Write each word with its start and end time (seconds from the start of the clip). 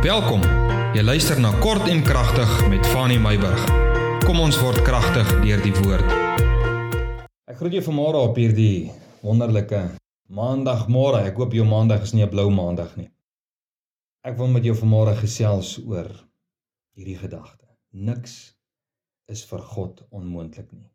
Welkom. 0.00 0.40
Jy 0.96 1.02
luister 1.04 1.36
na 1.36 1.50
Kort 1.60 1.84
en 1.92 1.98
Kragtig 2.00 2.48
met 2.72 2.86
Fanny 2.88 3.18
Meyburg. 3.20 3.66
Kom 4.24 4.38
ons 4.40 4.56
word 4.56 4.80
kragtig 4.80 5.28
deur 5.42 5.60
die 5.60 5.72
woord. 5.76 6.14
Ek 7.44 7.58
groet 7.58 7.76
jou 7.76 7.82
vanmôre 7.84 8.22
op 8.24 8.40
hierdie 8.40 8.88
wonderlike 9.20 9.82
maandagmôre. 10.32 11.20
Ek 11.28 11.36
hoop 11.36 11.52
jou 11.52 11.66
maandag 11.68 12.08
is 12.08 12.14
nie 12.16 12.24
'n 12.24 12.32
blou 12.32 12.48
maandag 12.48 12.96
nie. 12.96 13.10
Ek 14.24 14.38
wil 14.40 14.48
met 14.48 14.64
jou 14.64 14.72
vanmôre 14.72 15.12
gesels 15.20 15.76
oor 15.84 16.08
hierdie 16.96 17.18
gedagte. 17.20 17.68
Niks 17.92 18.56
is 19.28 19.44
vir 19.44 19.60
God 19.60 20.00
onmoontlik 20.10 20.72
nie. 20.72 20.88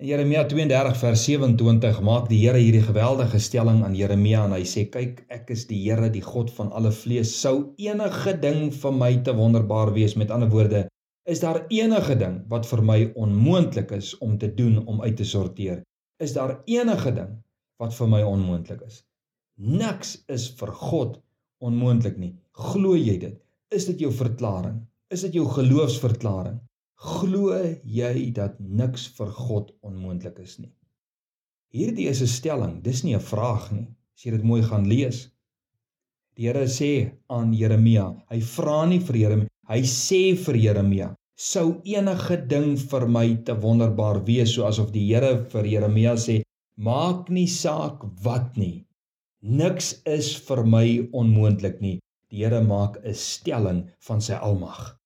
In 0.00 0.06
Jeremia 0.06 0.46
32 0.48 0.94
vers 0.96 1.22
27 1.28 1.98
maak 2.00 2.30
die 2.30 2.38
Here 2.40 2.56
hierdie 2.56 2.86
geweldige 2.86 3.36
stelling 3.36 3.82
aan 3.84 3.92
Jeremia 3.92 4.46
en 4.46 4.54
hy 4.56 4.62
sê 4.64 4.86
kyk 4.88 5.18
ek 5.36 5.50
is 5.52 5.66
die 5.68 5.76
Here 5.82 6.08
die 6.14 6.22
God 6.24 6.48
van 6.56 6.70
alle 6.72 6.88
vlees. 6.88 7.34
Sou 7.36 7.74
enige 7.76 8.32
ding 8.40 8.70
vir 8.72 8.94
my 8.96 9.10
te 9.26 9.34
wonderbaar 9.36 9.92
wees? 9.92 10.14
Met 10.16 10.32
ander 10.32 10.48
woorde 10.54 10.86
is 11.28 11.42
daar 11.44 11.66
enige 11.68 12.16
ding 12.16 12.38
wat 12.48 12.64
vir 12.70 12.80
my 12.92 12.96
onmoontlik 13.26 13.92
is 13.98 14.14
om 14.24 14.38
te 14.40 14.48
doen 14.48 14.80
om 14.86 15.04
uit 15.04 15.20
te 15.20 15.28
sorteer? 15.28 15.84
Is 16.16 16.32
daar 16.32 16.56
enige 16.64 17.12
ding 17.20 17.36
wat 17.76 17.92
vir 17.98 18.08
my 18.14 18.22
onmoontlik 18.24 18.80
is? 18.88 19.02
Niks 19.60 20.16
is 20.32 20.48
vir 20.62 20.72
God 20.80 21.20
onmoontlik 21.60 22.16
nie. 22.16 22.32
Glo 22.72 22.96
jy 22.96 23.20
dit? 23.28 23.36
Is 23.68 23.84
dit 23.92 24.00
jou 24.08 24.16
verklaring? 24.16 24.80
Is 25.12 25.28
dit 25.28 25.36
jou 25.42 25.44
geloofsverklaring 25.60 26.56
Glo 27.00 27.56
jy 27.96 28.26
dat 28.36 28.58
niks 28.60 29.06
vir 29.16 29.30
God 29.32 29.70
onmoontlik 29.88 30.40
is 30.42 30.58
nie? 30.60 30.72
Hierdie 31.72 32.08
is 32.10 32.20
'n 32.20 32.28
stelling, 32.28 32.74
dis 32.82 33.00
nie 33.04 33.14
'n 33.16 33.28
vraag 33.28 33.70
nie. 33.72 33.86
As 34.16 34.26
jy 34.26 34.32
dit 34.32 34.44
mooi 34.50 34.60
gaan 34.62 34.84
lees. 34.84 35.30
Die 36.36 36.46
Here 36.48 36.66
sê 36.66 37.12
aan 37.30 37.54
Jeremia, 37.54 38.04
hy 38.30 38.40
vra 38.40 38.84
nie 38.84 38.98
vir 38.98 39.16
Jeremia, 39.16 39.48
hy 39.72 39.80
sê 39.80 40.36
vir 40.44 40.56
Jeremia, 40.66 41.08
sou 41.38 41.80
enige 41.84 42.36
ding 42.52 42.76
vir 42.76 43.08
my 43.08 43.26
te 43.46 43.54
wonderbaar 43.54 44.22
wees 44.26 44.54
soos 44.54 44.78
of 44.78 44.92
die 44.92 45.06
Here 45.08 45.44
vir 45.54 45.64
Jeremia 45.64 46.14
sê, 46.16 46.42
maak 46.76 47.30
nie 47.30 47.46
saak 47.46 48.04
wat 48.22 48.56
nie. 48.56 48.84
Niks 49.42 50.02
is 50.04 50.34
vir 50.36 50.66
my 50.66 51.08
onmoontlik 51.12 51.80
nie. 51.80 51.98
Die 52.28 52.44
Here 52.44 52.60
maak 52.60 53.00
'n 53.02 53.14
stelling 53.14 53.88
van 54.00 54.20
sy 54.20 54.34
almag. 54.34 54.99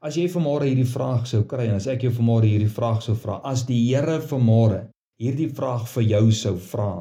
As 0.00 0.16
jy 0.16 0.30
vanmôre 0.32 0.64
hierdie 0.64 0.88
vraag 0.88 1.26
sou 1.28 1.42
kry 1.44 1.66
en 1.68 1.74
as 1.76 1.86
ek 1.92 2.06
jou 2.06 2.10
vanmôre 2.16 2.48
hierdie 2.48 2.72
vraag 2.72 3.02
sou 3.04 3.12
vra, 3.20 3.34
as 3.44 3.66
die 3.68 3.82
Here 3.84 4.14
vanmôre 4.30 4.86
hierdie 5.20 5.50
vraag 5.52 5.82
vir 5.92 6.06
jou 6.14 6.30
sou 6.38 6.54
vra, 6.70 6.92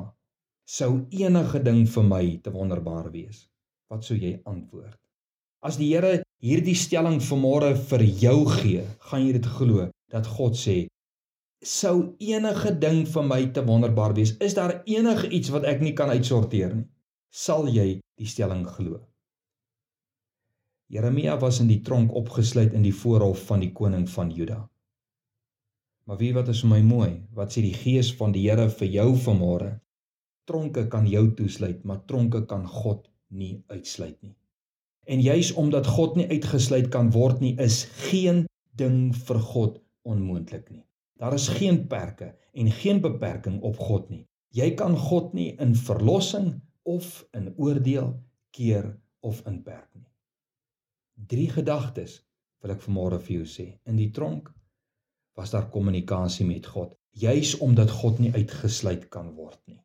sou 0.68 0.90
enige 1.16 1.62
ding 1.64 1.86
vir 1.94 2.06
my 2.10 2.26
te 2.44 2.52
wonderbaar 2.52 3.08
wees. 3.14 3.46
Wat 3.88 4.04
sou 4.04 4.20
jy 4.20 4.34
antwoord? 4.44 4.98
As 5.64 5.80
die 5.80 5.88
Here 5.94 6.26
hierdie 6.44 6.76
stelling 6.76 7.22
vanmôre 7.24 7.72
vir 7.88 8.04
jou 8.26 8.36
gee, 8.58 8.84
gaan 9.08 9.24
jy 9.24 9.38
dit 9.40 9.48
glo 9.48 9.88
dat 10.12 10.28
God 10.36 10.60
sê 10.60 10.82
sou 11.64 12.18
enige 12.20 12.76
ding 12.84 13.06
vir 13.08 13.30
my 13.32 13.46
te 13.56 13.64
wonderbaar 13.64 14.18
wees? 14.20 14.36
Is 14.44 14.60
daar 14.60 14.82
enige 14.84 15.32
iets 15.32 15.56
wat 15.56 15.64
ek 15.72 15.80
nie 15.80 15.96
kan 15.96 16.12
uitsorteer 16.12 16.76
nie? 16.76 16.90
Sal 17.32 17.72
jy 17.72 17.94
die 18.20 18.28
stelling 18.28 18.68
glo? 18.68 19.00
Jeremia 20.90 21.36
was 21.38 21.60
in 21.62 21.68
die 21.70 21.84
tronk 21.86 22.14
opgesluit 22.18 22.74
in 22.74 22.82
die 22.82 22.96
voorhof 22.96 23.44
van 23.52 23.62
die 23.62 23.70
koning 23.78 24.08
van 24.10 24.32
Juda. 24.34 24.64
Maar 26.10 26.18
wie 26.18 26.32
wat 26.34 26.48
is 26.50 26.64
my 26.66 26.80
mooi, 26.82 27.12
wat 27.38 27.54
sê 27.54 27.62
die 27.62 27.76
gees 27.78 28.10
van 28.18 28.34
die 28.34 28.48
Here 28.48 28.66
vir 28.74 28.90
jou 28.96 29.12
vanmôre? 29.28 29.70
Tronke 30.50 30.88
kan 30.90 31.06
jou 31.06 31.28
toesluit, 31.38 31.84
maar 31.86 32.02
tronke 32.10 32.42
kan 32.50 32.66
God 32.66 33.06
nie 33.30 33.60
uitsluit 33.70 34.18
nie. 34.26 34.34
En 35.06 35.22
juis 35.22 35.54
omdat 35.54 35.86
God 35.86 36.18
nie 36.18 36.26
uitgesluit 36.32 36.90
kan 36.90 37.14
word 37.14 37.46
nie, 37.46 37.54
is 37.62 37.84
geen 38.10 38.48
ding 38.82 39.14
vir 39.30 39.44
God 39.52 39.78
onmoontlik 40.10 40.74
nie. 40.74 40.88
Daar 41.22 41.38
is 41.38 41.52
geen 41.54 41.84
perke 41.92 42.34
en 42.58 42.74
geen 42.82 43.06
beperking 43.06 43.62
op 43.62 43.78
God 43.78 44.10
nie. 44.10 44.26
Jy 44.58 44.74
kan 44.74 44.98
God 44.98 45.38
nie 45.38 45.52
in 45.62 45.78
verlossing 45.78 46.56
of 46.82 47.28
in 47.38 47.54
oordeel 47.62 48.16
keer 48.58 48.96
of 49.22 49.46
inperk 49.46 49.92
nie. 49.94 50.09
Drie 51.28 51.50
gedagtes 51.52 52.22
wil 52.62 52.76
ek 52.76 52.86
vanmôre 52.86 53.20
vir 53.20 53.42
jou 53.42 53.50
sê. 53.50 53.68
In 53.86 54.00
die 54.00 54.12
tronk 54.16 54.52
was 55.36 55.52
daar 55.52 55.70
kommunikasie 55.72 56.48
met 56.48 56.68
God, 56.68 56.96
juis 57.12 57.58
omdat 57.64 57.92
God 57.92 58.20
nie 58.20 58.34
uitgesluit 58.36 59.10
kan 59.10 59.34
word 59.36 59.60
nie. 59.68 59.82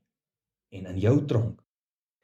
En 0.74 0.86
in 0.90 0.98
jou 0.98 1.18
tronk 1.30 1.64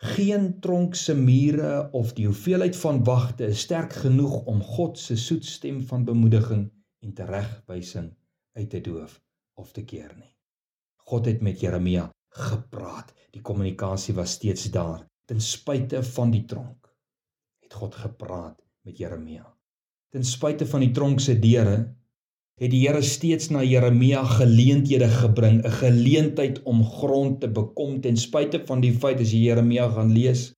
geen 0.00 0.60
tronk 0.60 0.94
se 0.94 1.14
mure 1.14 1.90
of 1.92 2.14
die 2.16 2.24
hoeveelheid 2.26 2.76
van 2.76 3.02
wagte 3.04 3.50
is 3.52 3.60
sterk 3.60 3.92
genoeg 3.92 4.46
om 4.48 4.62
God 4.64 4.98
se 4.98 5.16
soet 5.16 5.44
stem 5.44 5.82
van 5.84 6.04
bemoediging 6.04 6.70
en 7.04 7.12
teregwysing 7.12 8.06
uit 8.56 8.70
te 8.70 8.80
doof 8.80 9.20
of 9.60 9.72
te 9.76 9.84
keer 9.84 10.14
nie. 10.16 10.32
God 10.96 11.26
het 11.26 11.42
met 11.44 11.60
Jeremia 11.60 12.08
gepraat. 12.32 13.12
Die 13.30 13.42
kommunikasie 13.42 14.14
was 14.14 14.38
steeds 14.38 14.70
daar 14.72 15.04
ten 15.28 15.40
spyte 15.40 16.02
van 16.02 16.32
die 16.32 16.44
tronk. 16.48 16.88
Het 17.60 17.74
God 17.74 17.94
gepraat 17.94 18.56
met 18.84 18.98
Jeremia. 18.98 19.46
Ten 20.10 20.24
spyte 20.24 20.66
van 20.66 20.82
die 20.84 20.92
tronk 20.96 21.20
se 21.20 21.36
deure 21.38 21.78
het 22.60 22.72
die 22.74 22.82
Here 22.82 23.00
steeds 23.00 23.48
na 23.48 23.62
Jeremia 23.64 24.20
geleenthede 24.28 25.08
gebring, 25.08 25.62
'n 25.64 25.76
geleentheid 25.80 26.60
om 26.68 26.82
grond 26.84 27.40
te 27.40 27.48
bekom 27.48 28.00
ten 28.00 28.16
spyte 28.16 28.60
van 28.68 28.80
die 28.84 28.92
feit 28.92 29.20
as 29.20 29.32
jy 29.32 29.46
Jeremia 29.48 29.88
gaan 29.88 30.12
lees 30.12 30.52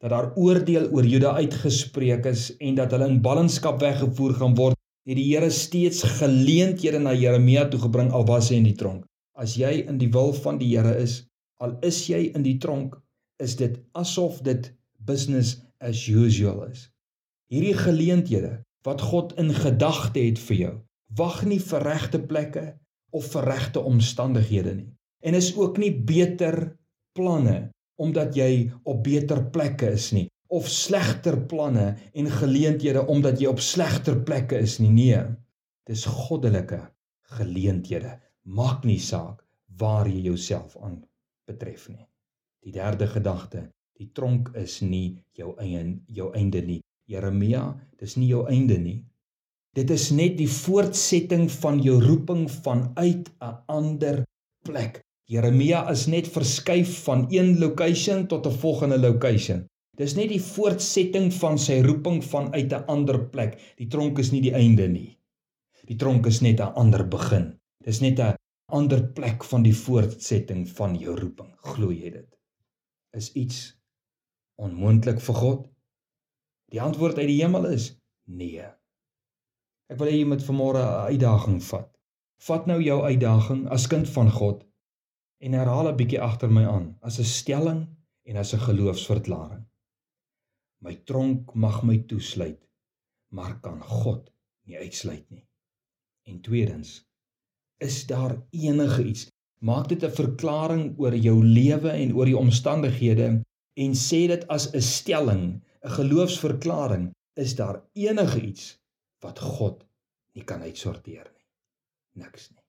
dat 0.00 0.10
daar 0.10 0.30
oordeel 0.36 0.86
oor 0.94 1.04
Juda 1.04 1.32
uitgespreek 1.34 2.26
is 2.26 2.56
en 2.58 2.74
dat 2.74 2.92
hulle 2.94 3.08
in 3.10 3.20
ballingskap 3.20 3.80
weggevoer 3.80 4.34
gaan 4.34 4.54
word, 4.54 4.76
het 5.08 5.16
die 5.16 5.34
Here 5.34 5.50
steeds 5.50 6.02
geleenthede 6.20 6.98
na 6.98 7.12
Jeremia 7.12 7.64
toe 7.68 7.80
gebring 7.80 8.12
al 8.12 8.26
was 8.26 8.50
hy 8.50 8.60
in 8.62 8.68
die 8.68 8.78
tronk. 8.78 9.02
As 9.34 9.56
jy 9.56 9.82
in 9.88 9.98
die 9.98 10.10
wil 10.14 10.32
van 10.32 10.58
die 10.58 10.76
Here 10.76 10.94
is, 10.94 11.24
al 11.58 11.74
is 11.82 12.06
jy 12.06 12.30
in 12.34 12.46
die 12.46 12.58
tronk, 12.58 12.94
is 13.42 13.56
dit 13.56 13.80
asof 13.98 14.38
dit 14.46 14.70
business 15.10 15.58
as 15.80 16.06
usual 16.06 16.62
is 16.70 16.86
hierdie 17.52 17.76
geleenthede 17.76 18.58
wat 18.86 19.02
God 19.04 19.34
in 19.40 19.52
gedagte 19.54 20.20
het 20.20 20.38
vir 20.48 20.56
jou. 20.56 20.74
Wag 21.16 21.42
nie 21.48 21.60
vir 21.60 21.84
regte 21.84 22.20
plekke 22.20 22.64
of 23.10 23.28
vir 23.32 23.48
regte 23.48 23.80
omstandighede 23.80 24.74
nie. 24.76 24.90
En 25.24 25.34
is 25.34 25.54
ook 25.56 25.78
nie 25.80 25.92
beter 25.92 26.76
planne 27.16 27.70
omdat 27.98 28.36
jy 28.38 28.70
op 28.86 29.02
beter 29.02 29.42
plekke 29.50 29.90
is 29.96 30.12
nie 30.14 30.28
of 30.48 30.68
slegter 30.68 31.36
planne 31.50 31.96
en 32.14 32.30
geleenthede 32.30 33.02
omdat 33.06 33.40
jy 33.40 33.50
op 33.50 33.60
slegter 33.60 34.16
plekke 34.24 34.60
is 34.64 34.78
nie. 34.80 34.92
Nee. 34.92 35.24
Dis 35.88 36.04
goddelike 36.04 36.80
geleenthede. 37.36 38.18
Maak 38.44 38.84
nie 38.88 39.00
saak 39.00 39.44
waar 39.80 40.08
jy 40.08 40.22
jouself 40.30 40.76
aan 40.80 41.02
betref 41.48 41.88
nie. 41.88 42.04
Die 42.64 42.72
derde 42.72 43.06
gedagte, 43.08 43.68
die 43.96 44.10
tronk 44.12 44.50
is 44.56 44.80
nie 44.80 45.20
jou 45.36 45.54
eie 45.60 45.82
jou 46.06 46.32
einde 46.36 46.62
nie. 46.64 46.80
Jeremia, 47.08 47.62
dis 47.98 48.16
nie 48.20 48.28
jou 48.28 48.44
einde 48.52 48.76
nie. 48.78 48.98
Dit 49.76 49.90
is 49.94 50.10
net 50.12 50.36
die 50.38 50.48
voortsetting 50.50 51.46
van 51.62 51.80
jou 51.84 51.96
roeping 52.02 52.48
vanuit 52.50 53.28
'n 53.40 53.54
ander 53.66 54.24
plek. 54.64 55.00
Jeremia 55.28 55.84
is 55.92 56.06
net 56.06 56.28
verskuif 56.28 57.04
van 57.04 57.26
een 57.30 57.58
location 57.58 58.26
tot 58.26 58.46
'n 58.46 58.58
volgende 58.64 58.98
location. 58.98 59.66
Dis 59.96 60.14
net 60.14 60.28
die 60.28 60.40
voortsetting 60.40 61.32
van 61.34 61.58
sy 61.58 61.80
roeping 61.82 62.24
vanuit 62.24 62.72
'n 62.72 62.84
ander 62.86 63.18
plek. 63.28 63.58
Die 63.76 63.88
tronk 63.88 64.18
is 64.18 64.30
nie 64.32 64.40
die 64.40 64.54
einde 64.54 64.88
nie. 64.88 65.18
Die 65.86 65.96
tronk 65.96 66.26
is 66.26 66.40
net 66.40 66.60
'n 66.60 66.74
ander 66.74 67.08
begin. 67.08 67.58
Dis 67.84 68.00
net 68.00 68.20
'n 68.20 68.36
ander 68.66 69.02
plek 69.12 69.44
van 69.44 69.62
die 69.62 69.74
voortsetting 69.74 70.68
van 70.68 70.94
jou 70.94 71.16
roeping. 71.16 71.50
Glo 71.56 71.90
jy 71.92 72.10
dit? 72.10 72.38
Is 73.12 73.32
iets 73.32 73.76
onmoontlik 74.56 75.20
vir 75.20 75.34
God? 75.34 75.68
Die 76.72 76.80
antwoord 76.82 77.18
uit 77.18 77.28
die 77.30 77.40
hemel 77.40 77.66
is 77.72 77.92
nee. 78.24 78.64
Ek 79.88 79.96
wil 80.00 80.10
hê 80.10 80.18
jy 80.18 80.26
moet 80.28 80.44
vanmôre 80.44 80.82
'n 80.84 81.14
uitdaging 81.14 81.62
vat. 81.64 81.88
Vat 82.48 82.66
nou 82.66 82.80
jou 82.82 82.98
uitdaging 83.02 83.68
as 83.72 83.86
kind 83.88 84.08
van 84.16 84.30
God 84.30 84.64
en 85.40 85.56
herhaal 85.56 85.88
'n 85.88 85.96
bietjie 85.96 86.20
agter 86.20 86.50
my 86.52 86.64
aan 86.66 86.88
as 87.00 87.18
'n 87.18 87.24
stelling 87.24 87.80
en 88.28 88.36
as 88.36 88.52
'n 88.54 88.66
geloofsverklaring. 88.68 89.64
My 90.84 90.94
tronk 91.10 91.54
mag 91.54 91.82
my 91.82 91.98
toesluit, 91.98 92.68
maar 93.32 93.60
kan 93.60 93.80
God 93.82 94.30
nie 94.66 94.78
uitsluit 94.78 95.30
nie. 95.30 95.48
En 96.28 96.40
tweedens, 96.40 97.08
is 97.80 98.06
daar 98.06 98.36
enige 98.50 99.04
iets? 99.04 99.26
Maak 99.60 99.88
dit 99.88 100.04
'n 100.04 100.10
verklaring 100.10 100.98
oor 100.98 101.16
jou 101.16 101.44
lewe 101.44 101.90
en 101.90 102.14
oor 102.14 102.26
die 102.26 102.36
omstandighede 102.36 103.42
en 103.74 103.92
sê 103.94 104.26
dit 104.28 104.46
as 104.48 104.72
'n 104.74 104.80
stelling 104.80 105.62
'n 105.84 105.90
geloofsverklaring, 105.90 107.14
is 107.34 107.54
daar 107.54 107.82
enige 107.92 108.40
iets 108.40 108.78
wat 109.22 109.38
God 109.38 109.86
nie 110.34 110.44
kan 110.44 110.62
uitsorteer 110.62 111.30
nie. 111.34 111.46
Niks 112.24 112.50
nie. 112.50 112.64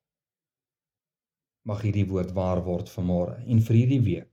Mag 1.65 1.81
hierdie 1.81 2.07
woord 2.07 2.31
waar 2.31 2.63
word 2.63 2.89
vanmôre 2.89 3.35
en 3.45 3.61
vir 3.61 3.75
hierdie 3.75 4.01
week 4.01 4.29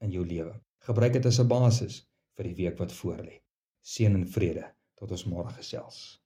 in 0.00 0.10
jou 0.10 0.26
lewe. 0.26 0.54
Gebruik 0.86 1.12
dit 1.12 1.26
as 1.26 1.40
'n 1.40 1.48
basis 1.48 2.06
vir 2.36 2.44
die 2.44 2.54
week 2.54 2.78
wat 2.78 2.92
voorlê. 2.92 3.42
Seën 3.82 4.14
en 4.14 4.26
vrede 4.26 4.74
tot 4.94 5.10
ons 5.10 5.24
môre 5.24 5.50
gesels. 5.58 6.21